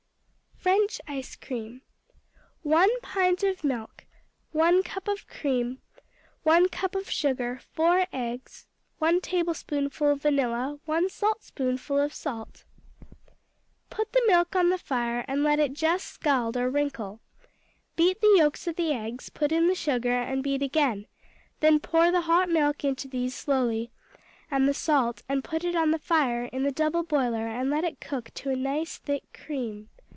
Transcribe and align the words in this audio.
French 0.71 1.01
Ice 1.07 1.35
cream 1.35 1.81
1 2.61 3.01
pint 3.01 3.41
of 3.41 3.63
milk. 3.63 4.05
1 4.51 4.83
cup 4.83 5.07
of 5.07 5.25
cream. 5.27 5.81
1 6.43 6.69
cup 6.69 6.93
of 6.93 7.09
sugar. 7.09 7.59
4 7.73 8.05
eggs. 8.13 8.67
1 8.99 9.21
tablespoonful 9.21 10.15
vanilla. 10.17 10.79
1 10.85 11.09
saltspoonful 11.09 11.97
of 11.99 12.13
salt. 12.13 12.63
Put 13.89 14.13
the 14.13 14.21
milk 14.27 14.55
on 14.55 14.69
the 14.69 14.77
fire 14.77 15.25
and 15.27 15.41
let 15.41 15.57
it 15.57 15.73
just 15.73 16.05
scald 16.07 16.55
or 16.55 16.69
wrinkle. 16.69 17.21
Beat 17.95 18.21
the 18.21 18.35
yolks 18.37 18.67
of 18.67 18.75
the 18.75 18.91
eggs, 18.93 19.29
put 19.29 19.51
in 19.51 19.65
the 19.65 19.73
sugar, 19.73 20.13
and 20.21 20.43
beat 20.43 20.61
again; 20.61 21.07
then 21.59 21.79
pour 21.79 22.11
the 22.11 22.21
hot 22.21 22.49
milk 22.49 22.83
into 22.83 23.07
these 23.07 23.33
slowly, 23.33 23.89
and 24.51 24.67
the 24.69 24.75
salt, 24.75 25.23
and 25.27 25.43
put 25.43 25.63
it 25.63 25.75
on 25.75 25.89
the 25.89 25.97
fire 25.97 26.43
in 26.45 26.61
the 26.61 26.71
double 26.71 27.01
boiler 27.01 27.47
and 27.47 27.71
let 27.71 27.83
it 27.83 27.99
cook 27.99 28.31
to 28.35 28.51
a 28.51 28.55
nice 28.55 28.99
thick 28.99 29.23
cream. 29.33 29.89